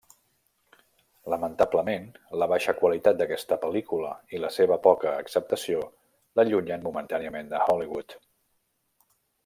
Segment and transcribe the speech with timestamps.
[1.33, 2.07] Lamentablement,
[2.43, 5.85] la baixa qualitat d'aquesta pel·lícula i la seva poca acceptació
[6.41, 8.19] l'allunyen momentàniament de Hollywood.